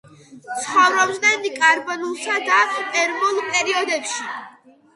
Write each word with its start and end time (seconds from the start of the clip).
ცხოვრობდნენ 0.61 1.45
კარბონულსა 1.59 2.39
და 2.49 2.57
პერმულ 2.89 3.41
პერიოდებში. 3.53 4.31